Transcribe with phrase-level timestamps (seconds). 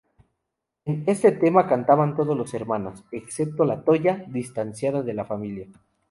[0.85, 5.67] En este tema cantaban todos los hermanos excepto La Toya, distanciada de la familia.